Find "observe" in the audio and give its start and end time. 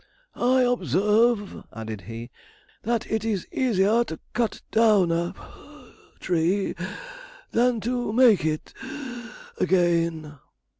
0.61-1.63